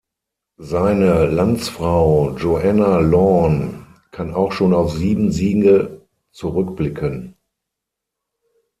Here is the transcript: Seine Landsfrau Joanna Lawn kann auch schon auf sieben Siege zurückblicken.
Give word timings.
Seine 0.57 1.27
Landsfrau 1.27 2.35
Joanna 2.35 2.97
Lawn 2.97 3.85
kann 4.09 4.33
auch 4.33 4.51
schon 4.51 4.73
auf 4.73 4.91
sieben 4.93 5.31
Siege 5.31 6.01
zurückblicken. 6.31 7.35